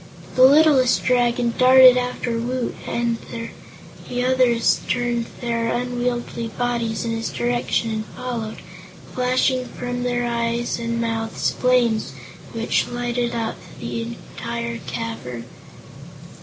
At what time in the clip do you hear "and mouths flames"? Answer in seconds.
10.79-12.13